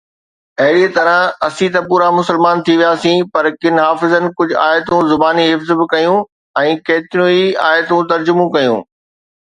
اهڙيءَ 0.63 0.85
طرح 0.93 1.19
اسين 1.47 1.73
ته 1.75 1.81
پورا 1.91 2.07
مسلمان 2.19 2.63
ٿي 2.69 2.73
وياسين، 2.79 3.21
پر 3.35 3.49
ڪن 3.65 3.75
حافظن 3.83 4.27
ڪجهه 4.41 4.65
آيتون 4.71 5.13
زباني 5.13 5.47
حفظ 5.53 5.71
به 5.83 5.89
ڪيون 5.95 6.21
۽ 6.67 6.75
ڪيتريون 6.91 7.33
ئي 7.39 7.49
آيتون 7.71 8.15
ترجمو 8.15 8.53
ڪيون. 8.59 8.87